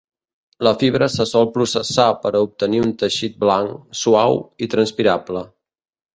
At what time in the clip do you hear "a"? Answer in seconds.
2.31-2.41